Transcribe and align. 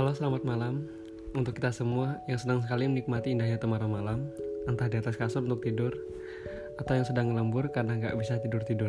Halo, 0.00 0.16
selamat 0.16 0.48
malam 0.48 0.88
untuk 1.36 1.60
kita 1.60 1.76
semua 1.76 2.24
yang 2.24 2.40
sedang 2.40 2.64
sekali 2.64 2.88
menikmati 2.88 3.36
indahnya 3.36 3.60
temaram 3.60 3.92
malam, 3.92 4.32
entah 4.64 4.88
di 4.88 4.96
atas 4.96 5.12
kasur 5.12 5.44
untuk 5.44 5.60
tidur 5.60 5.92
atau 6.80 6.96
yang 6.96 7.04
sedang 7.04 7.28
ngelembur 7.28 7.68
karena 7.68 8.00
nggak 8.00 8.16
bisa 8.16 8.40
tidur-tidur. 8.40 8.88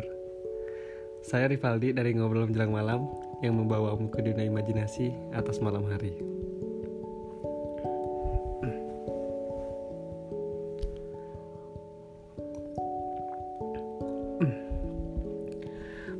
Saya 1.20 1.52
Rivaldi 1.52 1.92
dari 1.92 2.16
Ngobrol 2.16 2.48
Menjelang 2.48 2.72
Malam 2.72 3.12
yang 3.44 3.60
membawamu 3.60 4.08
ke 4.08 4.24
dunia 4.24 4.48
imajinasi 4.48 5.12
atas 5.36 5.60
malam 5.60 5.84
hari. 5.84 6.16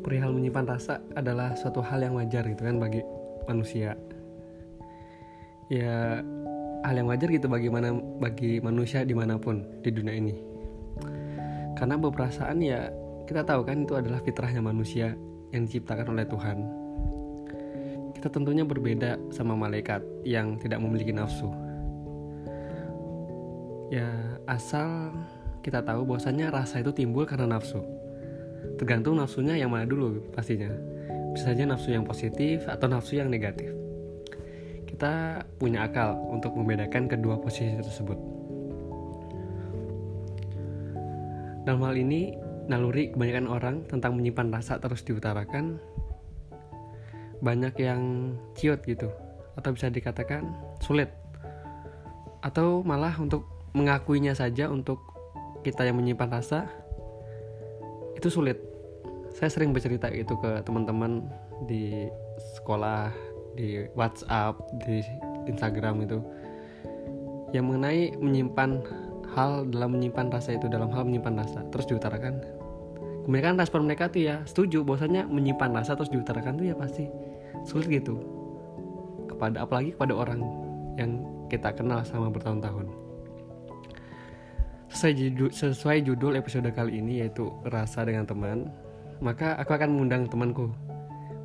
Perihal 0.04 0.36
menyimpan 0.36 0.68
rasa 0.68 1.00
adalah 1.16 1.56
suatu 1.56 1.80
hal 1.80 2.04
yang 2.04 2.20
wajar 2.20 2.44
gitu 2.44 2.60
kan 2.60 2.76
bagi 2.76 3.00
manusia. 3.48 3.96
Ya 5.72 6.20
hal 6.84 6.94
yang 6.98 7.08
wajar 7.08 7.32
gitu 7.32 7.48
bagaimana 7.48 7.96
bagi 8.20 8.60
manusia 8.60 9.08
di 9.08 9.16
mana 9.16 9.40
pun 9.40 9.64
di 9.80 9.88
dunia 9.88 10.12
ini. 10.12 10.36
Karena 11.78 11.96
berperasaan 11.96 12.60
ya 12.60 12.92
kita 13.24 13.40
tahu 13.46 13.64
kan 13.64 13.88
itu 13.88 13.96
adalah 13.96 14.20
fitrahnya 14.20 14.60
manusia 14.60 15.16
yang 15.54 15.64
diciptakan 15.64 16.12
oleh 16.12 16.28
Tuhan. 16.28 16.58
Kita 18.20 18.28
tentunya 18.28 18.68
berbeda 18.68 19.16
sama 19.32 19.56
malaikat 19.56 20.04
yang 20.28 20.60
tidak 20.60 20.78
memiliki 20.84 21.10
nafsu. 21.10 21.48
Ya 23.88 24.12
asal 24.44 25.16
kita 25.64 25.80
tahu 25.80 26.04
bahwasanya 26.04 26.52
rasa 26.52 26.84
itu 26.84 26.92
timbul 26.92 27.24
karena 27.24 27.56
nafsu. 27.56 27.80
Tergantung 28.78 29.18
nafsunya 29.18 29.56
yang 29.56 29.72
mana 29.72 29.88
dulu 29.88 30.20
pastinya. 30.36 30.70
Bisa 31.32 31.56
saja 31.56 31.64
nafsu 31.64 31.96
yang 31.96 32.04
positif 32.04 32.68
atau 32.68 32.86
nafsu 32.92 33.16
yang 33.16 33.32
negatif. 33.32 33.81
Kita 35.02 35.42
punya 35.58 35.90
akal 35.90 36.14
untuk 36.30 36.54
membedakan 36.54 37.10
kedua 37.10 37.34
posisi 37.34 37.74
tersebut. 37.74 38.14
Dalam 41.66 41.82
hal 41.82 41.98
ini, 41.98 42.38
naluri 42.70 43.10
kebanyakan 43.10 43.46
orang 43.50 43.76
tentang 43.90 44.14
menyimpan 44.14 44.54
rasa 44.54 44.78
terus 44.78 45.02
diutarakan. 45.02 45.82
Banyak 47.42 47.74
yang 47.82 48.30
ciut 48.54 48.78
gitu 48.86 49.10
atau 49.58 49.74
bisa 49.74 49.90
dikatakan 49.90 50.46
sulit. 50.78 51.10
Atau 52.38 52.86
malah 52.86 53.18
untuk 53.18 53.42
mengakuinya 53.74 54.38
saja 54.38 54.70
untuk 54.70 55.02
kita 55.66 55.82
yang 55.82 55.98
menyimpan 55.98 56.30
rasa 56.30 56.70
itu 58.14 58.30
sulit. 58.30 58.62
Saya 59.34 59.50
sering 59.50 59.74
bercerita 59.74 60.06
itu 60.14 60.38
ke 60.38 60.62
teman-teman 60.62 61.26
di 61.66 62.06
sekolah 62.54 63.31
di 63.56 63.84
WhatsApp 63.96 64.58
di 64.84 65.02
Instagram 65.48 66.04
itu. 66.04 66.18
Yang 67.52 67.64
mengenai 67.68 68.02
menyimpan 68.16 68.70
hal 69.32 69.68
dalam 69.68 69.96
menyimpan 69.96 70.32
rasa 70.32 70.56
itu 70.56 70.68
dalam 70.68 70.92
hal 70.92 71.04
menyimpan 71.08 71.40
rasa 71.40 71.64
terus 71.72 71.88
diutarakan. 71.88 72.40
Kebanyakan 73.22 73.54
respon 73.60 73.86
mereka 73.86 74.10
tuh 74.10 74.22
ya 74.26 74.42
setuju 74.44 74.82
bahwasanya 74.82 75.30
menyimpan 75.30 75.70
rasa 75.72 75.94
terus 75.94 76.10
diutarakan 76.10 76.58
tuh 76.58 76.66
ya 76.72 76.74
pasti 76.76 77.06
sulit 77.64 77.88
gitu. 77.88 78.18
Kepada 79.30 79.64
apalagi 79.64 79.94
kepada 79.94 80.12
orang 80.16 80.40
yang 80.96 81.22
kita 81.48 81.72
kenal 81.72 82.02
selama 82.04 82.32
bertahun-tahun. 82.32 82.88
Sesuai 84.92 85.52
sesuai 85.52 85.98
judul 86.04 86.36
episode 86.36 86.68
kali 86.72 87.00
ini 87.00 87.24
yaitu 87.24 87.48
rasa 87.64 88.04
dengan 88.04 88.28
teman 88.28 88.68
maka 89.22 89.54
aku 89.56 89.72
akan 89.72 89.88
mengundang 89.94 90.26
temanku 90.26 90.68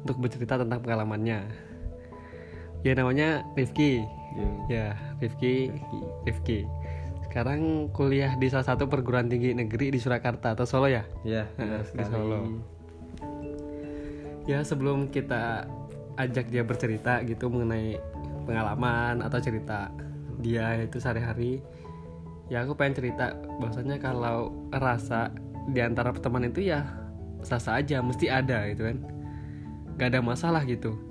untuk 0.01 0.17
bercerita 0.17 0.57
tentang 0.57 0.81
pengalamannya 0.81 1.66
ya 2.85 2.93
namanya 2.97 3.45
Rifki. 3.57 4.05
Ya. 4.69 4.93
Rifki 5.17 5.73
Rifki. 6.27 6.69
Sekarang 7.25 7.89
kuliah 7.91 8.37
di 8.37 8.47
salah 8.49 8.65
satu 8.65 8.85
perguruan 8.85 9.27
tinggi 9.29 9.53
negeri 9.53 9.89
di 9.93 9.99
Surakarta 9.99 10.53
atau 10.53 10.65
Solo 10.65 10.87
ya? 10.89 11.03
Ya, 11.25 11.49
Nah, 11.57 11.81
di. 11.83 12.05
Solo. 12.07 12.39
ya 14.47 14.63
sebelum 14.63 15.11
kita 15.11 15.67
ajak 16.15 16.47
dia 16.47 16.63
bercerita 16.63 17.19
gitu 17.27 17.51
mengenai 17.51 17.99
pengalaman 18.47 19.19
atau 19.19 19.43
cerita 19.43 19.91
dia 20.39 20.79
itu 20.79 21.03
sehari-hari 21.03 21.59
ya 22.47 22.63
aku 22.63 22.79
pengen 22.79 22.95
cerita 22.95 23.35
bahwasanya 23.59 23.99
kalau 23.99 24.55
rasa 24.71 25.35
di 25.67 25.83
antara 25.83 26.15
teman 26.15 26.47
itu 26.47 26.63
ya 26.71 26.87
sasa 27.43 27.75
aja 27.75 27.99
mesti 27.99 28.31
ada 28.31 28.71
gitu 28.71 28.87
kan. 28.87 28.97
Gak 29.99 30.15
ada 30.15 30.21
masalah 30.23 30.63
gitu 30.63 31.06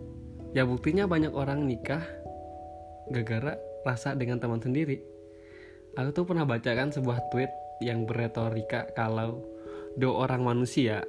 ya 0.53 0.63
buktinya 0.69 1.09
banyak 1.09 1.33
orang 1.35 1.65
nikah 1.65 2.03
gara-gara 3.11 3.59
rasa 3.87 4.19
dengan 4.19 4.43
teman 4.43 4.59
sendiri. 4.59 4.99
Aku 5.97 6.13
tuh 6.13 6.25
pernah 6.29 6.45
baca 6.45 6.71
kan 6.75 6.93
sebuah 6.93 7.31
tweet 7.33 7.49
yang 7.81 8.05
berretorika 8.05 8.91
kalau 8.93 9.41
dua 9.97 10.29
orang 10.29 10.45
manusia 10.45 11.07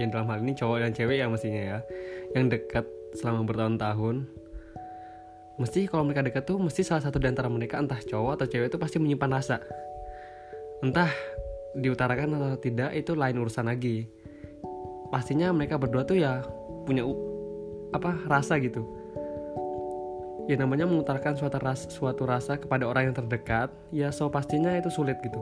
yang 0.00 0.10
dalam 0.10 0.26
hal 0.32 0.40
ini 0.42 0.56
cowok 0.56 0.78
dan 0.82 0.92
cewek 0.96 1.16
ya 1.20 1.26
mestinya 1.28 1.62
ya 1.62 1.78
yang 2.32 2.48
dekat 2.48 2.86
selama 3.14 3.44
bertahun-tahun 3.46 4.26
mesti 5.60 5.84
kalau 5.92 6.08
mereka 6.08 6.24
dekat 6.24 6.48
tuh 6.48 6.56
mesti 6.56 6.80
salah 6.80 7.04
satu 7.04 7.20
di 7.20 7.28
antara 7.28 7.52
mereka 7.52 7.76
entah 7.76 8.00
cowok 8.00 8.40
atau 8.40 8.46
cewek 8.48 8.72
itu 8.72 8.78
pasti 8.80 8.96
menyimpan 8.96 9.30
rasa. 9.30 9.60
Entah 10.80 11.12
diutarakan 11.76 12.40
atau 12.40 12.56
tidak 12.56 12.96
itu 12.96 13.12
lain 13.12 13.36
urusan 13.36 13.68
lagi. 13.68 14.08
Pastinya 15.12 15.52
mereka 15.52 15.76
berdua 15.76 16.08
tuh 16.08 16.16
ya 16.16 16.40
punya 16.88 17.04
apa 17.94 18.16
rasa 18.26 18.58
gitu. 18.62 18.86
Ya 20.48 20.58
namanya 20.58 20.88
mengutarakan 20.88 21.38
suatu 21.38 21.62
rasa, 21.62 21.86
suatu 21.92 22.26
rasa 22.26 22.58
kepada 22.58 22.88
orang 22.88 23.10
yang 23.12 23.16
terdekat 23.16 23.70
ya 23.94 24.10
so 24.10 24.26
pastinya 24.26 24.74
itu 24.74 24.90
sulit 24.90 25.20
gitu. 25.22 25.38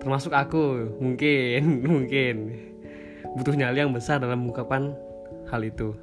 Termasuk 0.00 0.32
aku 0.32 0.96
mungkin 1.00 1.62
mungkin. 1.92 2.36
Butuh 3.32 3.56
nyali 3.56 3.80
yang 3.80 3.92
besar 3.92 4.20
dalam 4.20 4.44
mengungkapkan 4.44 4.92
hal 5.48 5.60
itu. 5.64 5.96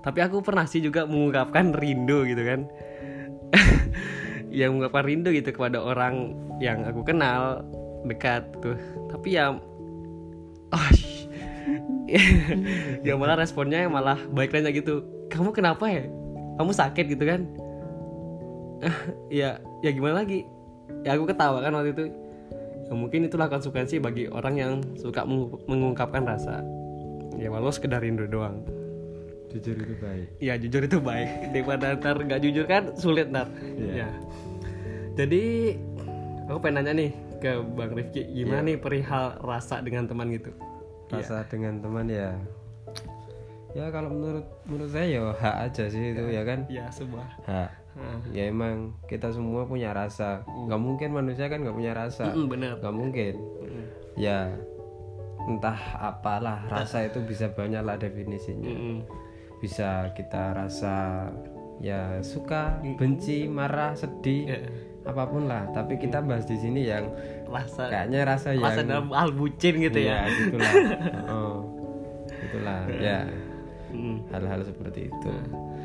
Tapi 0.00 0.18
aku 0.22 0.40
pernah 0.40 0.64
sih 0.64 0.80
juga 0.80 1.04
mengungkapkan 1.04 1.74
rindu 1.74 2.24
gitu 2.24 2.42
kan. 2.46 2.60
Yang 4.50 4.68
mengungkapkan 4.72 5.04
rindu 5.06 5.30
gitu 5.34 5.50
kepada 5.50 5.78
orang 5.82 6.34
yang 6.60 6.84
aku 6.84 7.00
kenal 7.02 7.64
dekat 8.04 8.44
tuh 8.60 8.76
tapi 9.08 9.36
ya 9.36 9.56
oh, 10.70 10.88
ya 13.00 13.14
malah 13.14 13.36
responnya 13.36 13.86
malah 13.86 14.18
baik 14.28 14.52
aja 14.52 14.68
gitu 14.68 15.02
kamu 15.26 15.50
kenapa 15.50 15.86
ya? 15.86 16.04
Kamu 16.56 16.70
sakit 16.70 17.06
gitu 17.08 17.24
kan. 17.24 17.46
Ya 19.30 19.60
ya 19.80 19.90
gimana 19.90 20.20
lagi? 20.20 20.48
Ya 21.04 21.14
aku 21.14 21.24
ketawa 21.24 21.60
kan 21.60 21.72
waktu 21.72 21.92
itu. 21.92 22.04
Ya 22.84 22.92
mungkin 22.92 23.24
itulah 23.24 23.46
konsekuensi 23.46 23.96
bagi 23.98 24.26
orang 24.26 24.54
yang 24.56 24.72
suka 24.96 25.22
mengu- 25.22 25.60
mengungkapkan 25.64 26.24
rasa. 26.24 26.64
Ya 27.36 27.48
walau 27.48 27.70
sekedar 27.70 28.00
rindu 28.00 28.26
doang. 28.26 28.64
Jujur 29.50 29.74
itu 29.74 29.94
baik. 29.98 30.26
ya 30.38 30.54
jujur 30.54 30.82
itu 30.82 30.98
baik. 30.98 31.28
Daripada 31.50 31.94
ntar 31.94 32.16
nggak 32.16 32.40
jujur 32.40 32.64
kan 32.64 32.94
sulit 32.94 33.28
ntar. 33.28 33.50
Iya. 33.76 34.06
ya. 34.06 34.08
Jadi 35.14 35.74
aku 36.46 36.58
pengen 36.58 36.82
nanya 36.82 36.92
nih 36.96 37.10
ke 37.38 37.50
bang 37.74 37.92
Rifki 37.92 38.22
gimana 38.26 38.60
Iya. 38.60 38.66
nih 38.66 38.76
perihal 38.78 39.24
rasa 39.40 39.80
dengan 39.80 40.04
teman 40.04 40.28
gitu 40.30 40.52
Rasa 41.10 41.42
dengan 41.50 41.82
teman 41.82 42.06
ya. 42.06 42.30
Ya 43.70 43.86
kalau 43.94 44.10
menurut 44.10 44.46
menurut 44.66 44.90
saya 44.90 45.06
ya 45.06 45.22
hak 45.30 45.56
aja 45.70 45.84
sih 45.86 46.10
itu 46.10 46.22
ya 46.30 46.42
kan. 46.42 46.66
ya 46.66 46.90
sebuah 46.90 47.26
Hak. 47.46 47.70
Ya 48.34 48.46
emang 48.50 48.94
kita 49.06 49.30
semua 49.30 49.66
punya 49.66 49.90
rasa. 49.94 50.42
Nggak 50.46 50.80
mungkin 50.80 51.08
manusia 51.14 51.46
kan 51.46 51.62
nggak 51.62 51.76
punya 51.76 51.92
rasa. 51.94 52.34
Mm, 52.34 52.46
bener 52.50 52.72
Nggak 52.82 52.96
mungkin. 52.96 53.34
Mm, 53.62 53.84
Ya 54.18 54.38
entah 55.46 55.78
apalah 55.98 56.66
rasa 56.66 57.06
itu 57.06 57.22
bisa 57.22 57.50
banyak 57.50 57.82
lah 57.82 57.94
definisinya. 57.98 58.70
mm, 58.70 58.98
Bisa 59.62 60.10
kita 60.16 60.56
rasa 60.56 61.28
ya 61.80 62.20
suka, 62.20 62.76
benci, 62.98 63.48
marah, 63.48 63.96
sedih, 63.96 64.44
Ya, 64.50 64.58
apa 65.02 65.22
pun 65.24 65.44
lah. 65.44 65.64
Tapi 65.70 65.96
kita 65.96 66.20
bahas 66.20 66.44
di 66.44 66.56
sini 66.56 66.84
yang 66.84 67.08
rasa 67.46 67.86
kayaknya 67.86 68.20
rasa 68.24 68.48
yang 68.52 68.64
rasa 68.64 68.80
dalam 68.82 69.08
hal 69.10 69.30
bucin 69.30 69.74
gitu 69.78 69.98
ya 69.98 70.22
Iya, 70.22 70.32
gitulah. 70.38 70.72
oh, 71.32 71.56
itulah 72.40 72.80
ya 72.92 73.20
Mm. 73.90 74.22
hal-hal 74.30 74.62
seperti 74.62 75.06
itu. 75.06 75.30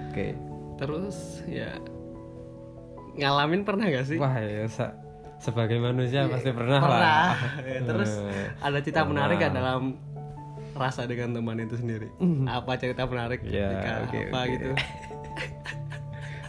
Oke. 0.08 0.38
terus 0.76 1.42
ya 1.46 1.74
ngalamin 3.16 3.64
pernah 3.64 3.88
gak 3.88 4.06
sih 4.06 4.20
Wah 4.20 4.36
ya 4.36 4.68
sa- 4.68 4.94
sebagai 5.38 5.80
manusia 5.80 6.28
pasti 6.28 6.52
pernah, 6.52 6.80
pernah 6.80 7.00
lah. 7.00 7.34
Ya, 7.66 7.80
terus 7.82 8.12
ada 8.60 8.78
cerita 8.78 9.02
pernah. 9.02 9.26
menarik 9.26 9.36
gak 9.40 9.54
dalam 9.54 9.82
rasa 10.74 11.08
dengan 11.08 11.32
teman 11.32 11.58
itu 11.58 11.76
sendiri 11.76 12.12
apa 12.46 12.76
cerita 12.76 13.04
menarik 13.04 13.40
Ya, 13.42 13.72
ketika 13.72 13.92
oke, 14.04 14.20
apa 14.22 14.38
oke. 14.38 14.52
gitu 14.52 14.70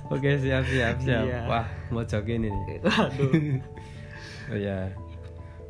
Oke 0.09 0.39
siap 0.39 0.63
siap 0.65 0.97
siap. 0.99 1.25
Iya. 1.25 1.41
Wah 1.47 1.67
mau 1.91 2.03
jogging 2.03 2.47
ini. 2.47 2.75
waduh. 2.81 3.33
Oh 4.47 4.55
ya. 4.55 4.87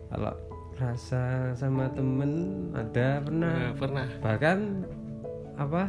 Kalau 0.07 0.37
rasa 0.77 1.25
sama 1.57 1.89
temen 1.89 2.33
ada 2.77 3.25
pernah. 3.25 3.55
Nah, 3.57 3.73
pernah. 3.73 4.07
Bahkan 4.21 4.59
apa? 5.57 5.83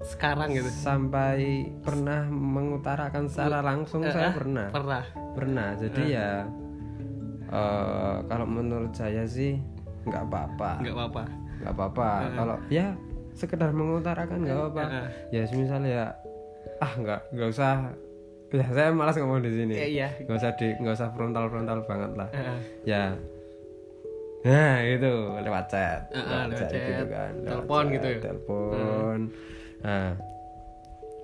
Sekarang 0.00 0.54
gitu. 0.54 0.70
Sampai 0.70 1.66
pernah 1.82 2.30
mengutarakan 2.30 3.26
secara 3.26 3.58
langsung 3.60 4.06
Eh, 4.06 4.14
saya 4.14 4.30
eh, 4.30 4.34
pernah. 4.38 4.66
pernah. 4.70 5.02
Pernah. 5.34 5.68
Jadi 5.74 6.02
ya 6.14 6.46
eh, 7.50 8.16
kalau 8.24 8.46
menurut 8.46 8.94
saya 8.94 9.26
sih 9.26 9.58
nggak 10.06 10.22
apa-apa. 10.24 10.70
Nggak 10.80 10.94
apa-apa. 10.94 11.22
Nggak 11.60 11.74
apa-apa. 11.74 12.08
Kalau 12.32 12.56
ya 12.70 12.94
sekedar 13.34 13.74
mengutarakan 13.74 14.38
nggak 14.38 14.54
apa-apa. 14.56 14.82
ya 15.30 15.42
misalnya 15.50 15.90
ya 15.90 16.06
ah 16.80 16.92
nggak 16.96 17.20
nggak 17.34 17.48
usah. 17.50 17.94
Ya 18.50 18.66
saya 18.66 18.90
malas 18.90 19.14
ngomong 19.14 19.46
di 19.46 19.52
sini. 19.54 19.74
Eh, 19.78 19.90
iya. 19.94 20.08
Nggak 20.26 20.36
usah 20.42 20.52
di 20.58 20.66
nggak 20.74 20.94
usah 20.98 21.08
frontal 21.14 21.46
frontal 21.46 21.78
banget 21.86 22.12
lah. 22.18 22.28
Eh. 22.34 22.58
ya. 22.88 23.04
Nah 24.40 24.74
itu 24.82 25.12
lewat 25.38 25.64
chat. 25.70 26.00
Eh, 26.10 26.24
lewat 26.24 26.58
chat, 26.58 26.70
gitu 26.72 27.04
kan. 27.06 27.32
Lewat 27.38 27.48
telepon 27.48 27.84
chat, 27.84 27.94
gitu 27.94 28.06
ya? 28.06 28.18
telepon. 28.18 29.18
Nah. 29.86 30.10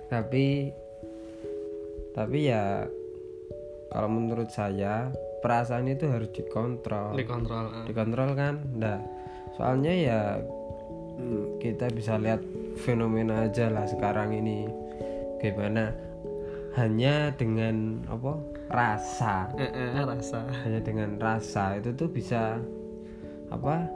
Tapi 0.07 0.47
tapi 2.15 2.37
ya 2.47 2.87
kalau 3.91 4.09
menurut 4.09 4.49
saya 4.49 5.11
perasaan 5.43 5.91
itu 5.91 6.07
harus 6.07 6.31
dikontrol. 6.31 7.13
Dikontrol 7.13 7.65
eh. 7.83 7.85
dikontrol 7.91 8.29
kan? 8.33 8.55
Nah 8.77 8.97
soalnya 9.57 9.93
ya 9.93 10.21
hmm, 11.17 11.57
kita 11.57 11.89
bisa 11.89 12.15
lihat 12.21 12.39
fenomena 12.77 13.49
aja 13.49 13.73
lah 13.73 13.89
sekarang 13.89 14.37
ini 14.37 14.69
gimana? 15.41 15.93
Hanya 16.77 17.33
dengan 17.33 18.05
apa? 18.05 18.37
Rasa. 18.69 19.49
Eh, 19.57 19.71
eh, 19.71 20.05
rasa. 20.05 20.45
Hanya 20.65 20.79
dengan 20.83 21.17
rasa. 21.17 21.77
Itu 21.81 21.97
tuh 21.97 22.09
bisa 22.13 22.61
apa? 23.49 23.89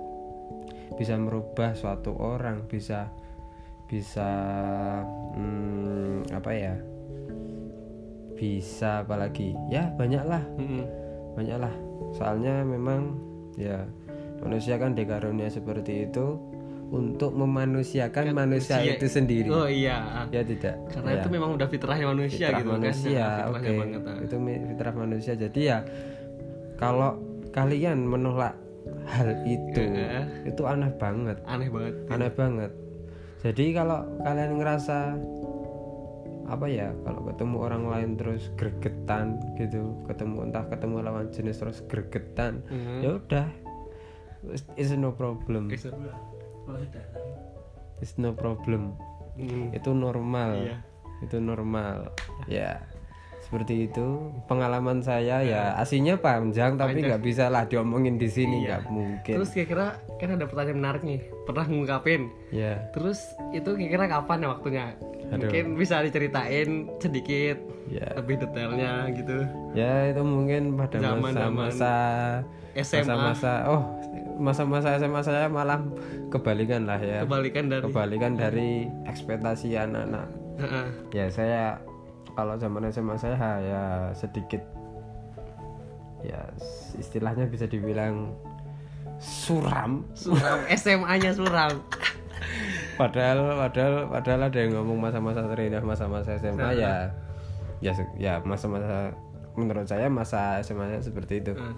Bisa 0.97 1.15
merubah 1.15 1.77
suatu 1.77 2.17
orang 2.17 2.65
bisa 2.65 3.07
bisa 3.85 4.29
hmm, 5.37 6.31
apa 6.33 6.51
ya? 6.53 6.73
Bisa 8.33 9.05
apalagi. 9.05 9.53
Ya 9.69 9.93
banyak 9.93 10.23
lah 10.25 10.41
Mm-mm. 10.57 10.85
banyak 11.37 11.57
lah 11.61 11.73
soalnya 12.15 12.65
memang 12.65 13.15
ya 13.55 13.87
manusia 14.41 14.75
kan 14.81 14.97
dikarunia 14.97 15.47
seperti 15.47 16.09
itu 16.09 16.35
untuk 16.91 17.31
memanusiakan 17.31 18.35
manusia 18.35 18.77
Iya. 18.77 18.99
itu 18.99 19.07
sendiri 19.07 19.47
oh 19.47 19.63
iya 19.63 20.27
ya 20.27 20.43
tidak 20.43 20.75
karena 20.91 21.09
Ya. 21.09 21.19
itu 21.19 21.29
memang 21.29 21.49
udah 21.55 21.65
fitrahnya 21.65 22.05
manusia 22.05 22.47
fitrah 22.47 22.59
gitu 22.59 22.69
manusia 22.69 23.23
kan 23.23 23.47
oke 23.47 23.59
fitrahnya 23.61 23.99
banget 23.99 24.19
ah. 24.19 24.25
itu 24.27 24.35
fitrah 24.67 24.93
manusia 24.93 25.33
jadi 25.33 25.61
ya 25.61 25.77
kalau 26.75 27.11
kalian 27.49 28.03
menolak 28.03 28.55
hal 29.07 29.29
itu 29.43 29.81
Eh. 29.87 30.25
itu 30.45 30.61
aneh 30.63 30.91
banget 30.93 31.37
aneh 31.45 31.67
banget 31.67 31.93
aneh 32.07 32.29
banget 32.29 32.71
jadi 33.39 33.63
kalau 33.73 33.99
kalian 34.19 34.51
ngerasa 34.57 34.97
apa 36.45 36.67
ya 36.67 36.91
kalau 37.01 37.23
ketemu 37.23 37.55
orang 37.57 37.83
lain 37.87 38.09
terus 38.13 38.51
gregetan 38.53 39.39
gitu 39.55 39.95
ketemu 40.03 40.43
entah 40.43 40.67
ketemu 40.67 40.95
lawan 40.99 41.31
jenis 41.31 41.55
terus 41.55 41.79
gregetan 41.81 42.59
Mhm. 42.67 42.99
ya 42.99 43.09
udah 43.15 43.47
it's, 44.49 44.67
it's 44.75 44.91
no 44.91 45.15
problem 45.15 45.71
Bisa. 46.79 47.01
it's 48.01 48.15
no 48.17 48.33
problem. 48.33 48.95
Mm. 49.39 49.71
itu 49.71 49.89
normal. 49.95 50.59
Iya. 50.59 50.77
itu 51.21 51.37
normal. 51.37 52.11
Ya 52.49 52.81
seperti 53.51 53.91
itu. 53.91 54.31
Pengalaman 54.47 55.03
saya 55.03 55.43
ya 55.43 55.75
aslinya 55.75 56.15
panjang 56.21 56.79
tapi 56.79 57.03
nggak 57.03 57.19
bisa 57.19 57.51
lah 57.51 57.67
diomongin 57.67 58.15
di 58.15 58.31
sini 58.31 58.63
nggak 58.63 58.87
mungkin. 58.87 59.35
Terus 59.35 59.51
kira-kira 59.51 59.99
kan 60.15 60.39
ada 60.39 60.45
pertanyaan 60.47 60.77
menarik 60.79 61.01
nih 61.03 61.19
pernah 61.43 61.65
ngungkapin? 61.67 62.31
Ya 62.53 62.87
terus 62.95 63.19
itu 63.51 63.75
kira-kira 63.75 64.07
kapan 64.07 64.45
ya 64.45 64.47
waktunya? 64.55 64.85
Mungkin 65.31 65.79
bisa 65.79 65.99
diceritain 66.03 66.91
sedikit 66.99 67.57
ya 67.91 68.07
lebih 68.15 68.39
detailnya 68.39 69.11
gitu. 69.15 69.37
Ya 69.75 70.11
itu 70.15 70.23
mungkin 70.23 70.79
pada 70.79 71.19
masa-masa 71.19 71.95
SMA. 72.71 73.03
masa-masa 73.03 73.51
oh 73.67 73.83
masa-masa 74.41 74.97
SMA 74.97 75.21
saya 75.21 75.45
malah 75.45 75.79
kebalikan 76.33 76.89
lah 76.89 76.97
ya. 76.97 77.21
Kebalikan 77.23 77.69
dari 77.69 77.83
kebalikan 77.85 78.31
dari 78.33 78.69
ekspektasi 79.05 79.77
anak-anak. 79.77 80.27
Heeh. 80.61 80.85
ya 81.15 81.25
saya 81.29 81.61
kalau 82.33 82.53
zaman 82.57 82.85
SMA 82.89 83.17
saya 83.17 83.37
ya 83.61 83.83
sedikit 84.13 84.61
ya 86.21 86.37
istilahnya 86.97 87.49
bisa 87.49 87.65
dibilang 87.65 88.33
suram. 89.17 90.05
Suram. 90.13 90.59
SMA-nya 90.81 91.33
suram. 91.33 91.81
Padahal 92.97 93.57
padahal 93.57 93.95
padahal 94.09 94.41
ada 94.49 94.57
yang 94.61 94.77
ngomong 94.77 94.97
masa-masa 95.01 95.45
terindah 95.49 95.81
masa-masa 95.81 96.37
SMA 96.37 96.77
ya 96.77 97.09
ya 97.81 97.91
se- 97.97 98.13
ya 98.21 98.37
masa-masa 98.45 99.09
menurut 99.57 99.89
saya 99.89 100.05
masa 100.07 100.61
SMA 100.61 100.85
-nya 100.87 100.99
seperti 101.01 101.41
itu. 101.41 101.53
Heeh. 101.57 101.75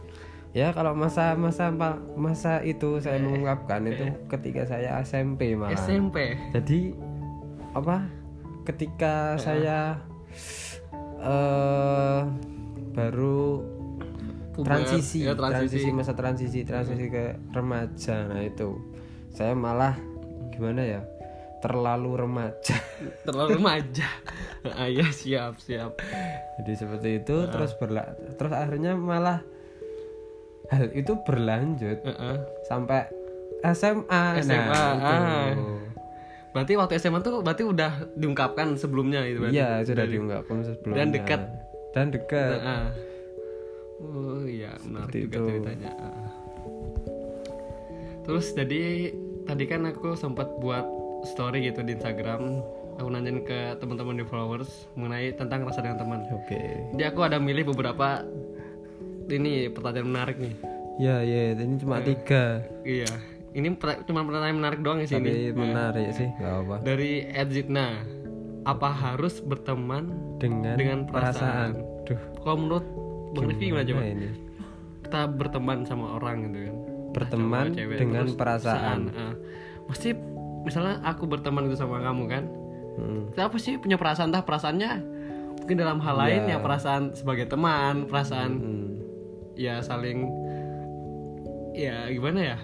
Ya 0.53 0.69
kalau 0.69 0.93
masa 0.93 1.33
masa 1.33 1.73
masa 2.13 2.61
itu 2.61 3.01
saya 3.01 3.17
mengungkapkan 3.17 3.89
itu 3.89 4.05
ketika 4.29 4.69
saya 4.69 5.01
SMP 5.01 5.57
malah. 5.57 5.73
SMP 5.73 6.37
jadi 6.53 6.93
apa? 7.73 8.05
Ketika 8.63 9.35
saya 9.41 9.97
eh 11.19 12.21
baru 12.93 13.65
Puber, 14.53 14.85
transisi, 14.85 15.25
ya, 15.25 15.33
transisi. 15.33 15.81
transisi 15.81 15.89
masa 15.89 16.13
transisi 16.13 16.59
transisi 16.61 17.09
ke 17.09 17.41
remaja. 17.49 18.29
Nah 18.29 18.45
itu. 18.45 18.77
Saya 19.33 19.57
malah 19.57 19.97
gimana 20.53 20.85
ya? 20.85 21.01
Terlalu 21.57 22.21
remaja. 22.21 22.77
Terlalu 23.25 23.57
remaja. 23.57 24.05
Ah, 24.77 24.85
iya 24.85 25.09
siap 25.09 25.57
siap. 25.57 25.97
Jadi 26.61 26.71
seperti 26.77 27.09
itu 27.25 27.49
terus 27.49 27.73
berla 27.81 28.13
terus 28.37 28.53
akhirnya 28.53 28.93
malah 28.93 29.41
hal 30.65 30.87
itu 30.91 31.13
berlanjut 31.21 31.99
Heeh. 32.01 32.35
sampai 32.63 33.07
SMA, 33.65 34.43
SMA, 34.43 34.67
nah 34.67 35.47
itu. 35.47 35.63
ah. 35.63 35.81
berarti 36.51 36.73
waktu 36.75 36.93
SMA 36.97 37.19
tuh 37.19 37.39
berarti 37.39 37.63
udah 37.63 37.91
diungkapkan 38.13 38.75
sebelumnya 38.75 39.23
gitu 39.23 39.39
berarti 39.41 39.55
iya 39.55 39.81
sudah 39.81 40.05
diungkapkan 40.05 40.57
sebelumnya 40.61 40.97
Dan 40.97 41.09
dekat. 41.11 41.41
dan 41.91 42.05
dekat 42.09 42.59
Heeh. 42.59 42.85
oh 44.01 44.43
iya 44.43 44.71
menarik 44.83 45.15
juga 45.25 45.37
itu. 45.39 45.43
ceritanya 45.49 45.91
Ah. 45.93 46.27
terus 48.21 48.51
jadi 48.51 49.11
tadi 49.43 49.63
kan 49.65 49.83
aku 49.85 50.15
sempat 50.15 50.47
buat 50.57 50.87
story 51.25 51.65
gitu 51.65 51.81
di 51.81 51.93
Instagram 51.93 52.63
aku 52.93 53.07
nanyain 53.09 53.41
ke 53.41 53.75
teman-teman 53.77 54.15
di 54.15 54.23
followers 54.23 54.87
mengenai 54.93 55.33
tentang 55.33 55.63
rasa 55.63 55.79
dengan 55.79 55.97
teman 55.97 56.19
oke 56.29 56.61
jadi 56.93 57.09
aku 57.09 57.19
ada 57.21 57.37
milih 57.37 57.71
beberapa 57.71 58.23
ini 59.27 59.67
pertanyaan 59.67 60.09
menarik 60.09 60.37
nih. 60.37 60.55
Ya 60.95 61.15
ya 61.19 61.53
ini 61.53 61.75
cuma 61.77 61.99
tiga. 61.99 62.61
iya. 62.83 63.07
Ini 63.51 63.69
per- 63.73 64.01
cuma 64.03 64.21
pertanyaan 64.21 64.57
menarik 64.57 64.79
doang 64.81 64.97
ya 64.97 65.07
sini 65.07 65.29
tapi 65.49 65.53
menarik 65.53 66.09
sih. 66.11 66.29
Nggak 66.33 66.53
apa 66.59 66.75
dari 66.81 67.11
Edzitna 67.27 67.87
apa 68.63 68.89
harus 68.89 69.37
berteman 69.39 70.09
dengan, 70.37 70.73
dengan 70.73 70.99
perasaan, 71.03 71.75
duh. 72.03 72.17
Kalau 72.37 72.57
menurut 72.57 72.85
Bang 73.31 73.45
Rifki 73.47 73.69
gimana 73.69 73.83
coba? 73.83 74.01
Ini? 74.01 74.29
Kita 75.03 75.21
berteman 75.27 75.77
sama 75.83 76.15
orang 76.15 76.47
gitu 76.47 76.59
kan. 76.63 76.75
Berteman 77.11 77.65
Sama 77.67 77.77
cewek, 77.77 77.97
dengan 77.99 78.23
terus 78.23 78.33
perasaan. 78.35 78.99
ah. 79.11 79.33
pasti 79.83 80.09
misalnya 80.63 81.03
aku 81.03 81.27
berteman 81.27 81.67
gitu 81.67 81.77
sama 81.77 81.99
kamu 81.99 82.23
kan 82.25 82.43
Hmm. 82.93 83.25
kita 83.27 83.49
pasti 83.49 83.75
punya 83.75 83.97
perasaan 83.97 84.29
entah 84.29 84.41
perasaannya 84.41 84.91
mungkin 85.57 85.75
dalam 85.75 85.97
hal 85.97 86.13
lain 86.15 86.41
ya 86.45 86.57
perasaan 86.57 87.11
sebagai 87.11 87.45
teman 87.45 88.05
perasaan 88.05 88.51
Hmm. 88.53 88.82
Ya 89.55 89.79
saling 89.79 90.25
ya 91.71 92.05
gimana 92.07 92.39
ya 92.45 92.57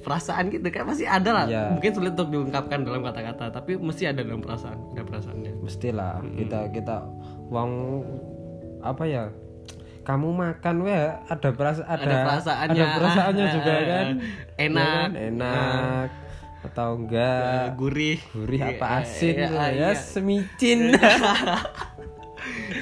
perasaan 0.00 0.48
gitu 0.48 0.64
kan 0.66 0.84
pasti 0.86 1.04
ada 1.04 1.30
lah. 1.30 1.44
Iya. 1.44 1.64
mungkin 1.72 1.92
sulit 1.92 2.12
untuk 2.12 2.28
diungkapkan 2.30 2.80
dalam 2.80 3.00
kata-kata 3.02 3.52
tapi 3.52 3.76
mesti 3.76 4.08
ada 4.08 4.20
dalam 4.20 4.40
perasaan 4.40 4.80
ada 4.90 5.02
perasaannya. 5.02 5.52
Mestilah. 5.60 6.24
Kita 6.34 6.60
kita 6.70 6.96
uang 7.46 7.72
apa 8.80 9.04
ya 9.04 9.28
kamu 10.00 10.32
makan 10.32 10.76
weh 10.80 10.96
ada 11.22 11.48
perasa 11.52 11.84
ada 11.84 12.00
Ada 12.00 12.16
perasaannya. 12.24 12.80
ada 12.80 12.96
perasaannya 12.96 13.46
juga 13.52 13.74
kan? 13.92 14.06
Enak. 14.56 14.88
Ya 14.88 14.96
kan? 14.96 15.10
enak. 15.12 16.08
Atau 16.60 16.88
enggak? 16.94 17.76
Gurih. 17.76 18.20
Gurih 18.30 18.60
apa 18.62 18.72
Iya, 18.72 19.00
asin? 19.04 19.34
iya, 19.34 19.48
lah 19.48 19.68
iya. 19.68 19.88
ya 19.92 19.96
semicin 19.96 20.80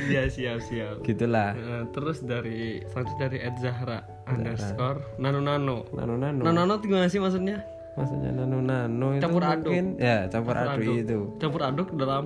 iya 0.09 0.23
siap 0.29 0.59
siap. 0.65 1.03
Gitulah. 1.05 1.53
Eh, 1.55 1.85
terus 1.93 2.23
dari 2.23 2.81
selanjutnya 2.91 3.27
dari 3.31 3.39
Ed 3.45 3.57
Zahra 3.61 3.99
underscore 4.29 5.01
nano 5.17 5.41
nano. 5.41 5.85
Nano 5.93 6.15
nano. 6.17 6.43
Nano 6.45 6.65
nano 6.65 6.75
gimana 6.81 7.07
sih 7.09 7.21
maksudnya? 7.21 7.61
Maksudnya 7.99 8.31
nano 8.31 8.59
nano 8.63 9.17
itu 9.17 9.23
Campur 9.27 9.43
aduk. 9.43 9.71
mungkin 9.75 9.87
ya 9.99 10.31
campur, 10.31 10.55
aduk, 10.55 10.95
itu. 10.95 11.19
Campur 11.43 11.63
aduk 11.67 11.89
dalam 11.99 12.25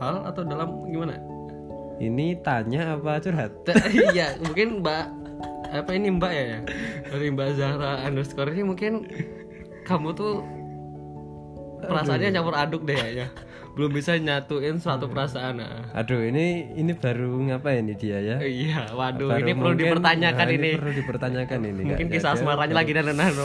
hal 0.00 0.16
atau 0.24 0.42
dalam 0.46 0.68
gimana? 0.88 1.20
Ini 2.00 2.40
tanya 2.42 2.96
apa 2.98 3.20
curhat? 3.20 3.52
Iya 4.16 4.40
mungkin 4.42 4.80
mbak 4.80 5.04
apa 5.72 5.90
ini 5.96 6.08
mbak 6.12 6.32
ya, 6.32 6.44
ya? 6.44 6.58
Dari 7.12 7.26
mbak 7.32 7.48
Zahra 7.60 8.04
underscore 8.08 8.50
ini 8.52 8.64
mungkin 8.64 9.06
kamu 9.84 10.14
tuh 10.16 10.40
perasaannya 11.82 12.30
campur 12.30 12.54
aduk 12.54 12.82
deh 12.86 12.94
kayaknya 12.94 13.28
belum 13.72 13.88
bisa 13.90 14.12
nyatuin 14.14 14.76
suatu 14.76 15.08
perasaan 15.08 15.56
nah. 15.56 15.88
Aduh, 15.92 16.20
ini 16.22 16.76
ini 16.76 16.92
baru 16.92 17.40
ngapa 17.42 17.72
ini 17.74 17.96
dia 17.96 18.20
ya? 18.20 18.36
iya 18.38 18.84
waduh 18.90 19.32
Baru 19.32 19.40
ini 19.40 19.52
perlu 19.52 19.64
mungkin- 19.70 19.80
dipertanyakan 19.88 20.44
nah, 20.44 20.52
ini 20.52 20.70
perlu 20.74 20.92
dipertanyakan 20.94 21.58
ini. 21.62 21.70
mungkin 21.82 21.96
kayaknya. 21.98 22.12
kisah 22.12 22.30
Dia 22.30 22.38
asmaranya 22.38 22.74
lagi 22.76 22.92
dan 22.92 23.04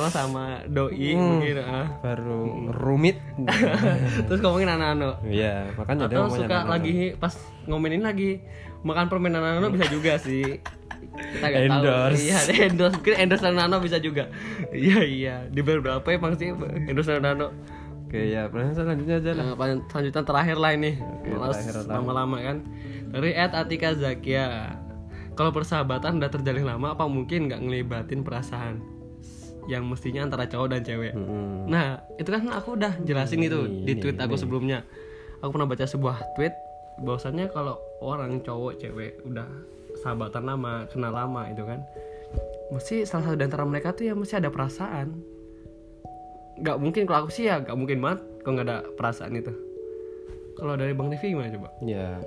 sama 0.10 0.44
doi 0.68 1.16
Hmm. 1.16 1.40
mungkin 1.40 1.58
ah. 1.60 1.88
baru 1.98 2.42
rumit. 2.76 3.18
terus 4.28 4.40
ngomongin 4.40 4.68
anak-anak 4.70 5.16
Iya, 5.24 5.72
makanya 5.74 6.04
atau 6.06 6.28
suka 6.30 6.44
anak-anak. 6.44 6.68
lagi 6.70 6.96
pas 7.16 7.34
ngomenin 7.64 8.04
lagi 8.04 8.44
makan 8.84 9.08
permen 9.08 9.32
Nano 9.32 9.68
bisa 9.70 9.88
juga 9.88 10.20
sih 10.20 10.60
kita 11.18 11.46
gak 11.46 11.62
Endorse. 11.66 12.20
tahu 12.20 12.26
iya 12.26 12.40
endorse 12.64 12.94
mungkin 12.94 13.14
endorse 13.18 13.48
Nano 13.48 13.78
bisa 13.80 13.98
juga 13.98 14.28
iya 14.70 15.02
iya 15.02 15.36
di 15.46 15.62
berapa 15.62 16.04
emang 16.06 16.36
sih 16.36 16.52
endorse 16.86 17.16
Nano 17.18 17.52
Oke, 18.08 18.32
ya, 18.32 18.48
pertanyaan 18.48 18.76
selanjutnya 18.80 19.16
aja 19.20 19.32
lah. 19.36 19.46
Nah, 19.52 19.84
selanjutnya 19.92 20.24
terakhir 20.24 20.58
lah 20.64 20.72
ini. 20.80 20.96
Lama-lama 21.92 22.40
kan. 22.40 22.64
Dari 23.12 23.36
Ed 23.36 23.52
Atika 23.52 23.92
Zakia. 24.00 24.80
Kalau 25.36 25.52
persahabatan 25.52 26.24
udah 26.24 26.32
terjalin 26.32 26.66
lama 26.66 26.96
apa 26.96 27.04
mungkin 27.06 27.52
nggak 27.52 27.62
ngelibatin 27.62 28.24
perasaan 28.24 28.80
yang 29.68 29.86
mestinya 29.86 30.26
antara 30.26 30.48
cowok 30.48 30.68
dan 30.72 30.82
cewek? 30.82 31.14
Mm-mm. 31.14 31.68
nah 31.68 32.02
itu 32.16 32.32
kan 32.32 32.48
aku 32.50 32.80
udah 32.80 32.98
jelasin 33.04 33.44
itu 33.44 33.68
di 33.84 33.94
Ini, 33.94 34.02
tweet 34.02 34.18
aku 34.18 34.34
sebelumnya. 34.40 34.88
Aku 35.44 35.54
pernah 35.54 35.70
baca 35.70 35.86
sebuah 35.86 36.34
tweet 36.34 36.56
bahwasannya 37.04 37.54
kalau 37.54 37.78
orang 38.02 38.42
cowok 38.42 38.82
cewek 38.82 39.22
udah 39.30 39.46
sahabatan 40.02 40.48
lama 40.48 40.90
kenal 40.90 41.14
lama 41.14 41.46
itu 41.54 41.62
kan 41.62 41.86
mesti 42.74 43.06
salah 43.06 43.30
satu 43.30 43.38
di 43.38 43.46
antara 43.46 43.64
mereka 43.66 43.94
tuh 43.94 44.10
ya 44.10 44.14
mesti 44.18 44.42
ada 44.42 44.50
perasaan 44.50 45.37
nggak 46.58 46.78
mungkin 46.82 47.04
kalau 47.06 47.26
aku 47.26 47.32
sih 47.34 47.46
ya 47.50 47.62
nggak 47.62 47.78
mungkin 47.78 47.98
banget 48.02 48.20
kalau 48.42 48.54
nggak 48.58 48.68
ada 48.68 48.78
perasaan 48.98 49.34
itu. 49.38 49.54
Kalau 50.58 50.74
dari 50.74 50.94
bang 50.98 51.08
Devi 51.14 51.28
gimana 51.38 51.54
coba? 51.54 51.70
Ya. 51.86 52.18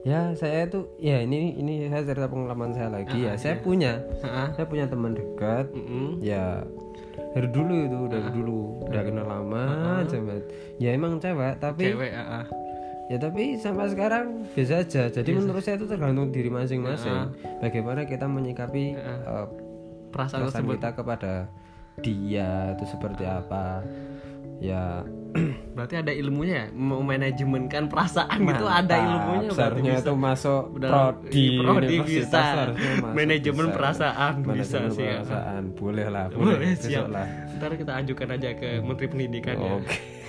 Ya, 0.00 0.32
saya 0.32 0.64
tuh 0.64 0.96
ya 0.96 1.20
ini 1.20 1.60
ini 1.60 1.84
saya 1.92 2.08
cerita 2.08 2.26
pengalaman 2.26 2.72
saya 2.72 2.88
lagi 2.88 3.20
ya. 3.20 3.36
Saya 3.36 3.60
punya 3.60 4.00
Heeh. 4.24 4.48
saya 4.56 4.66
punya 4.66 4.88
teman 4.88 5.12
dekat. 5.12 5.68
Mm-mm. 5.76 6.24
ya 6.24 6.64
dari 7.36 7.48
dulu 7.52 7.74
itu 7.86 8.00
dari 8.08 8.28
dulu. 8.32 8.60
Udah 8.88 9.02
kenal 9.04 9.26
lama 9.28 9.64
cewek. 10.08 10.42
Ya 10.80 10.96
emang 10.96 11.20
cewek 11.20 11.60
tapi 11.60 11.92
cewek 11.92 12.16
ah, 12.16 12.42
ah. 12.42 12.44
ya 13.12 13.16
tapi 13.20 13.60
sampai 13.60 13.92
sekarang 13.92 14.48
biasa 14.56 14.88
aja. 14.88 15.02
Jadi 15.12 15.30
menurut 15.36 15.60
saya 15.62 15.76
itu 15.76 15.86
tergantung 15.86 16.32
diri 16.32 16.48
masing-masing. 16.48 17.36
Bagaimana 17.60 18.08
kita 18.08 18.24
menyikapi 18.24 18.96
eh, 18.96 19.46
perasaan 20.10 20.48
perasaan 20.48 20.64
tersebut. 20.64 20.74
kita 20.80 20.90
kepada 20.96 21.32
dia 22.02 22.74
itu 22.76 22.84
seperti 22.88 23.24
apa. 23.24 23.84
Ya 24.60 25.04
berarti 25.78 25.94
ada 26.02 26.12
ilmunya 26.12 26.54
ya? 26.54 26.66
Memanajemenkan 26.74 27.88
perasaan 27.88 28.44
itu 28.44 28.66
ada 28.66 28.96
ilmunya 28.98 29.48
seharusnya 29.54 29.92
itu 30.02 30.12
masuk 30.18 30.62
prodi 30.76 31.46
iya, 31.56 31.62
prodi 31.62 31.96
bisa. 32.02 32.42
Manajemen 33.14 33.66
bisa. 33.70 33.76
perasaan 33.76 34.34
bisa 34.44 34.78
sih, 34.92 35.06
ya. 35.06 35.22
perasaan. 35.22 35.62
Boleh 35.78 36.06
lah 36.12 36.28
boleh, 36.28 36.58
boleh. 36.60 36.76
siap. 36.76 37.08
Lah. 37.08 37.28
Ntar 37.56 37.72
kita 37.78 37.92
ajukan 38.04 38.28
aja 38.36 38.48
ke 38.58 38.68
Menteri 38.84 39.06
Pendidikan 39.08 39.56
ya. 39.56 39.72
Oke 39.78 40.19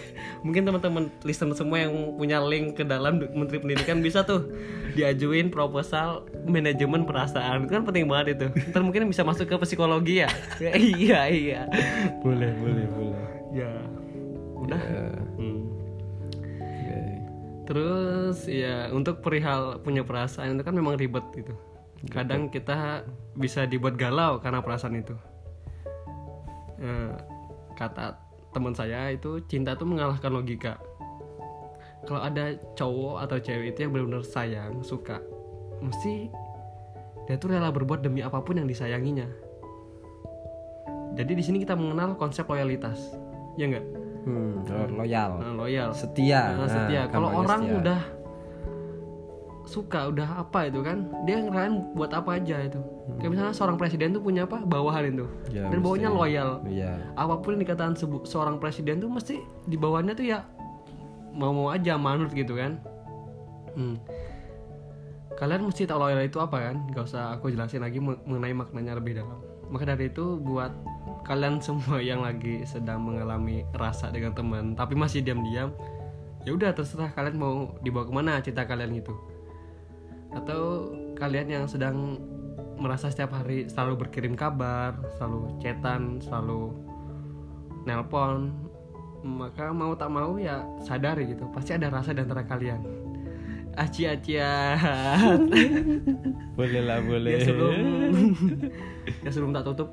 mungkin 0.41 0.65
teman-teman 0.65 1.13
listener 1.21 1.53
semua 1.53 1.85
yang 1.85 2.17
punya 2.17 2.41
link 2.41 2.77
ke 2.77 2.83
dalam 2.85 3.21
Menteri 3.33 3.61
Pendidikan 3.61 4.01
bisa 4.01 4.25
tuh 4.25 4.49
diajuin 4.97 5.53
proposal 5.53 6.25
manajemen 6.49 7.05
perasaan. 7.05 7.69
Itu 7.69 7.71
kan 7.77 7.85
penting 7.85 8.09
banget 8.09 8.37
itu. 8.37 8.47
Ntar 8.73 8.81
mungkin 8.81 9.09
bisa 9.09 9.21
masuk 9.21 9.45
ke 9.45 9.55
psikologi 9.65 10.25
ya. 10.25 10.29
Iya 11.01 11.21
iya. 11.29 11.61
Boleh 12.25 12.51
boleh 12.57 12.85
boleh. 12.89 13.23
Ya. 13.53 13.71
Udah. 14.57 14.81
Ya, 14.81 15.05
Hmm. 15.41 15.61
Terus 17.65 18.45
ya 18.51 18.91
untuk 18.91 19.23
perihal 19.23 19.79
punya 19.79 20.03
perasaan 20.03 20.59
itu 20.59 20.63
kan 20.65 20.75
memang 20.75 20.99
ribet 20.99 21.23
gitu. 21.33 21.53
Kadang 22.09 22.49
kita 22.49 23.05
bisa 23.37 23.69
dibuat 23.69 23.95
galau 23.95 24.41
karena 24.41 24.59
perasaan 24.59 24.97
itu. 24.99 25.13
Eh, 26.81 27.13
kata 27.77 28.17
teman 28.51 28.71
saya 28.71 29.09
itu 29.09 29.39
cinta 29.45 29.73
tuh 29.73 29.87
mengalahkan 29.87 30.29
logika. 30.29 30.75
Kalau 32.01 32.19
ada 32.19 32.51
cowok 32.73 33.15
atau 33.21 33.37
cewek 33.37 33.71
itu 33.71 33.85
yang 33.85 33.91
benar-benar 33.93 34.23
sayang, 34.23 34.81
suka, 34.81 35.21
mesti 35.79 36.27
dia 37.25 37.37
tuh 37.37 37.53
rela 37.53 37.69
berbuat 37.69 38.01
demi 38.01 38.19
apa 38.19 38.41
pun 38.41 38.57
yang 38.57 38.65
disayanginya. 38.65 39.29
Jadi 41.11 41.31
di 41.35 41.43
sini 41.43 41.57
kita 41.59 41.75
mengenal 41.75 42.15
konsep 42.15 42.47
loyalitas, 42.47 43.11
ya 43.55 43.67
enggak? 43.67 43.85
hmm, 44.21 44.53
lo- 44.65 45.01
loyal 45.01 45.31
Nah, 45.41 45.53
loyal. 45.57 45.89
setia 45.91 46.53
Nah, 46.53 46.69
setia. 46.69 47.05
Nah, 47.05 47.09
Kalau 47.09 47.29
orang 47.33 47.61
setia. 47.65 47.77
udah 47.77 47.99
suka, 49.71 50.11
udah 50.11 50.43
apa 50.43 50.67
itu 50.67 50.83
kan, 50.83 51.07
dia 51.23 51.39
ngerasain 51.39 51.95
buat 51.95 52.11
apa 52.11 52.35
aja 52.35 52.59
itu. 52.59 52.83
Kayak 53.17 53.31
misalnya 53.31 53.55
seorang 53.55 53.79
presiden 53.79 54.11
tuh 54.11 54.19
punya 54.19 54.43
apa? 54.43 54.59
Bawahan 54.59 55.07
itu. 55.07 55.25
Ya, 55.47 55.71
Dan 55.71 55.79
bawahnya 55.79 56.11
loyal. 56.11 56.59
iya 56.67 56.99
Apa 57.15 57.39
pun 57.39 57.55
yang 57.55 57.63
dikatakan 57.63 57.95
seorang 58.27 58.59
presiden 58.59 58.99
tuh 58.99 59.07
mesti 59.07 59.39
di 59.63 59.79
bawahnya 59.79 60.11
tuh 60.11 60.27
ya 60.27 60.43
mau-mau 61.31 61.71
aja 61.71 61.95
manut 61.95 62.35
gitu 62.35 62.59
kan. 62.59 62.75
Hmm. 63.71 63.95
Kalian 65.39 65.65
mesti 65.65 65.87
tahu 65.87 65.97
loyal 65.97 66.21
itu 66.21 66.37
apa 66.37 66.57
kan? 66.59 66.75
Gak 66.91 67.07
usah 67.07 67.39
aku 67.39 67.49
jelasin 67.49 67.81
lagi 67.81 67.97
men- 67.97 68.19
mengenai 68.27 68.53
maknanya 68.53 68.99
lebih 68.99 69.17
dalam. 69.17 69.39
Maka 69.71 69.87
dari 69.87 70.11
itu 70.11 70.35
buat 70.37 70.75
kalian 71.23 71.57
semua 71.65 72.03
yang 72.03 72.19
lagi 72.21 72.67
sedang 72.67 73.01
mengalami 73.01 73.63
rasa 73.73 74.11
dengan 74.11 74.35
teman 74.35 74.75
tapi 74.75 74.93
masih 74.93 75.23
diam-diam, 75.23 75.71
ya 76.43 76.51
udah 76.51 76.75
terserah 76.75 77.09
kalian 77.15 77.39
mau 77.39 77.71
dibawa 77.79 78.03
ke 78.03 78.13
mana 78.13 78.43
cinta 78.43 78.67
kalian 78.67 78.99
itu. 78.99 79.15
Atau 80.31 80.95
kalian 81.19 81.47
yang 81.47 81.65
sedang 81.67 82.17
merasa 82.81 83.13
setiap 83.13 83.37
hari 83.37 83.69
selalu 83.69 84.07
berkirim 84.07 84.33
kabar, 84.33 84.97
selalu 85.21 85.53
chatan, 85.61 86.17
selalu 86.17 86.73
nelpon, 87.85 88.49
maka 89.21 89.69
mau 89.69 89.93
tak 89.93 90.09
mau 90.09 90.33
ya 90.41 90.65
sadari 90.81 91.29
gitu, 91.29 91.45
pasti 91.53 91.77
ada 91.77 91.93
rasa 91.93 92.13
di 92.17 92.25
antara 92.25 92.41
kalian. 92.41 92.81
Aci 93.77 94.03
acian. 94.03 95.47
boleh 96.59 96.81
lah 96.83 96.99
boleh 96.99 97.39
ya 97.39 97.47
sebelum 97.47 97.75
ya 99.23 99.29
sebelum 99.31 99.51
tak 99.55 99.63
tutup 99.63 99.89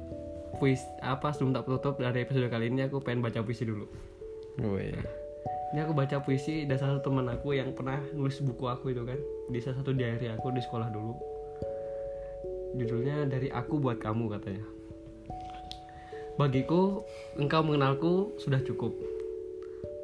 puisi 0.58 0.82
apa 0.98 1.30
sebelum 1.30 1.54
tak 1.54 1.64
tutup 1.70 1.94
dari 2.02 2.26
episode 2.26 2.50
kali 2.50 2.74
ini 2.74 2.90
aku 2.90 2.98
pengen 2.98 3.22
baca 3.22 3.44
puisi 3.44 3.62
dulu. 3.62 3.86
Woi. 4.58 4.90
Ini 5.68 5.84
aku 5.84 5.92
baca 5.92 6.16
puisi 6.24 6.64
dari 6.64 6.80
salah 6.80 6.96
satu 6.96 7.12
teman 7.12 7.28
aku 7.28 7.52
yang 7.52 7.76
pernah 7.76 8.00
nulis 8.16 8.40
buku 8.40 8.64
aku 8.64 8.96
itu 8.96 9.04
kan 9.04 9.20
di 9.52 9.60
salah 9.60 9.84
satu 9.84 9.92
diary 9.92 10.32
aku 10.32 10.48
di 10.48 10.64
sekolah 10.64 10.88
dulu. 10.88 11.12
Judulnya 12.80 13.28
dari 13.28 13.52
aku 13.52 13.76
buat 13.76 14.00
kamu 14.00 14.32
katanya. 14.32 14.64
Bagiku 16.40 17.04
engkau 17.36 17.60
mengenalku 17.66 18.32
sudah 18.40 18.64
cukup. 18.64 18.96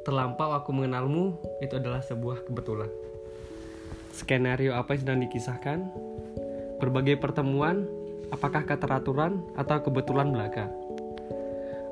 Terlampau 0.05 0.53
aku 0.53 0.69
mengenalmu 0.69 1.33
itu 1.65 1.81
adalah 1.81 2.05
sebuah 2.05 2.45
kebetulan. 2.45 2.91
Skenario 4.13 4.77
apa 4.77 4.93
yang 4.93 5.01
sedang 5.01 5.19
dikisahkan? 5.25 5.79
Berbagai 6.77 7.17
pertemuan, 7.17 7.89
apakah 8.29 8.69
keteraturan 8.69 9.41
atau 9.57 9.81
kebetulan 9.81 10.29
belaka? 10.29 10.69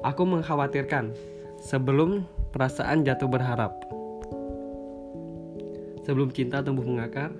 Aku 0.05 0.29
mengkhawatirkan 0.29 1.15
sebelum 1.63 2.27
perasaan 2.53 3.01
jatuh 3.01 3.25
berharap. 3.25 3.73
Sebelum 6.05 6.29
cinta 6.29 6.61
tumbuh 6.61 6.85
mengakar, 6.85 7.33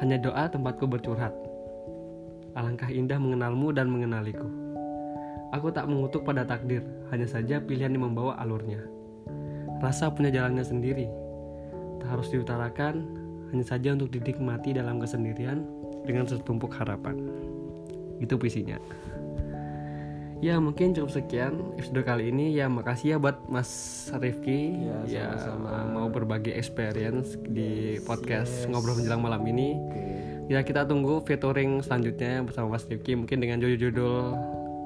hanya 0.00 0.16
doa 0.16 0.48
tempatku 0.48 0.88
bercurhat. 0.88 1.36
Alangkah 2.56 2.88
indah 2.88 3.20
mengenalmu 3.20 3.76
dan 3.76 3.92
mengenaliku. 3.92 4.48
Aku 5.52 5.68
tak 5.68 5.84
mengutuk 5.84 6.24
pada 6.24 6.48
takdir, 6.48 6.80
hanya 7.12 7.28
saja 7.28 7.60
pilihan 7.60 7.92
yang 7.92 8.08
membawa 8.08 8.40
alurnya. 8.40 8.80
Rasa 9.84 10.08
punya 10.08 10.32
jalannya 10.32 10.64
sendiri, 10.64 11.12
tak 12.00 12.16
harus 12.16 12.32
diutarakan, 12.32 13.04
hanya 13.52 13.64
saja 13.68 13.92
untuk 13.92 14.16
dinikmati 14.16 14.72
dalam 14.72 14.96
kesendirian 14.96 15.60
dengan 16.08 16.24
setumpuk 16.24 16.72
harapan. 16.72 17.20
Itu 18.16 18.40
puisinya. 18.40 18.80
Ya 20.42 20.58
mungkin 20.58 20.90
cukup 20.90 21.14
sekian 21.14 21.78
episode 21.78 22.02
kali 22.02 22.34
ini. 22.34 22.50
Ya 22.50 22.66
makasih 22.66 23.14
ya 23.14 23.16
buat 23.22 23.46
Mas 23.46 23.70
Rifki. 24.10 24.74
Ya, 25.06 25.30
mau 25.86 26.10
berbagi 26.10 26.50
experience 26.50 27.38
di 27.46 28.02
podcast 28.02 28.66
ngobrol 28.66 28.98
menjelang 28.98 29.22
malam 29.22 29.46
ini. 29.46 29.78
Ya 30.50 30.66
kita 30.66 30.82
tunggu 30.82 31.22
featuring 31.22 31.78
selanjutnya 31.86 32.42
bersama 32.42 32.74
Mas 32.74 32.90
Rifki. 32.90 33.14
Mungkin 33.14 33.38
dengan 33.38 33.62
judul-judul 33.62 34.34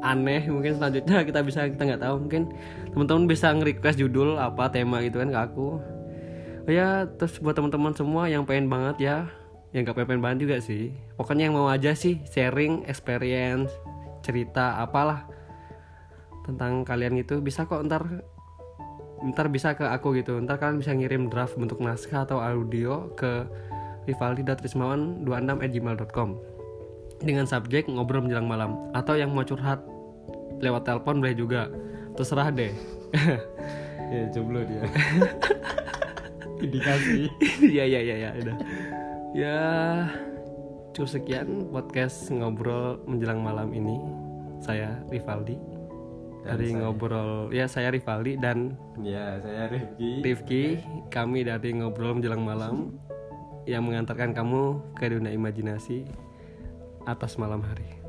aneh 0.05 0.45
mungkin 0.53 0.77
selanjutnya 0.77 1.25
kita 1.25 1.41
bisa 1.41 1.65
kita 1.73 1.89
nggak 1.89 2.05
tahu. 2.05 2.29
Mungkin 2.29 2.53
teman-teman 2.93 3.25
bisa 3.25 3.49
nge-request 3.57 3.97
judul 3.97 4.37
apa 4.37 4.69
tema 4.69 5.01
gitu 5.01 5.25
kan 5.25 5.33
ke 5.33 5.41
aku. 5.41 5.81
Oh 6.69 6.71
ya 6.71 7.09
terus 7.17 7.41
buat 7.41 7.57
teman-teman 7.57 7.97
semua 7.97 8.29
yang 8.29 8.45
pengen 8.45 8.69
banget 8.69 8.97
ya. 9.01 9.17
Yang 9.73 9.89
nggak 9.89 10.05
pengen 10.05 10.21
banget 10.21 10.39
juga 10.45 10.57
sih. 10.61 10.93
Pokoknya 11.17 11.49
yang 11.49 11.57
mau 11.57 11.73
aja 11.73 11.97
sih 11.97 12.21
sharing 12.29 12.85
experience 12.85 13.73
cerita 14.21 14.85
apalah 14.85 15.36
tentang 16.47 16.87
kalian 16.87 17.19
itu 17.19 17.43
bisa 17.43 17.67
kok 17.67 17.83
ntar 17.91 18.07
ntar 19.27 19.51
bisa 19.51 19.75
ke 19.75 19.83
aku 19.83 20.15
gitu. 20.15 20.39
Ntar 20.39 20.63
kalian 20.63 20.79
bisa 20.79 20.95
ngirim 20.95 21.27
draft 21.27 21.59
bentuk 21.59 21.83
naskah 21.83 22.23
atau 22.23 22.39
audio 22.39 23.11
ke 23.19 23.51
rivaldi.rismawan26@gmail.com 24.07 26.31
dengan 27.17 27.49
subjek 27.49 27.89
ngobrol 27.91 28.29
menjelang 28.29 28.45
malam 28.47 28.77
atau 28.95 29.19
yang 29.19 29.35
mau 29.35 29.43
curhat 29.43 29.83
lewat 30.63 30.87
telepon 30.87 31.19
boleh 31.19 31.35
juga. 31.35 31.67
Terserah 32.15 32.55
deh. 32.55 32.71
Ya 34.07 34.23
jomblo 34.31 34.63
dia. 34.63 34.87
Indikasi 36.63 37.27
ya 37.77 37.83
ya 37.83 37.99
ya 37.99 38.15
ya 38.15 38.31
udah. 38.39 38.55
Ya 39.35 39.59
cukup 40.95 41.11
sekian 41.11 41.75
podcast 41.75 42.31
ngobrol 42.31 43.03
menjelang 43.11 43.43
malam 43.43 43.75
ini. 43.75 43.99
Saya 44.63 45.03
Rivaldi 45.11 45.76
Dan 46.47 46.51
dari 46.55 46.67
saya- 46.71 46.79
ngobrol 46.87 47.31
ya 47.51 47.67
saya 47.67 47.89
Rivaldi 47.91 48.39
dan 48.39 48.79
ya 49.03 49.43
saya 49.43 49.67
Rifki. 49.67 50.23
Rifki. 50.23 50.63
Kami 51.11 51.43
dari 51.43 51.75
ngobrol 51.75 52.15
menjelang 52.15 52.47
malam 52.47 52.95
yang 53.67 53.83
mengantarkan 53.83 54.31
kamu 54.31 54.79
ke 54.95 55.11
dunia 55.11 55.35
imajinasi 55.35 56.07
atas 57.03 57.35
malam 57.35 57.59
hari 57.67 58.06